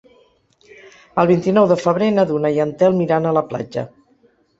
El 1.23 1.27
vint-i-nou 1.31 1.67
de 1.71 1.77
febrer 1.81 2.07
na 2.15 2.25
Duna 2.31 2.51
i 2.55 2.57
en 2.65 2.71
Telm 2.79 3.05
iran 3.07 3.29
a 3.29 3.35
la 3.39 3.45
platja. 3.53 3.85